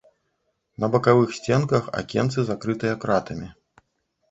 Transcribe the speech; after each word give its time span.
На 0.83 0.89
бакавых 0.95 1.35
сценках 1.41 1.91
акенцы, 2.03 2.47
закрытыя 2.49 2.95
кратамі. 3.07 3.47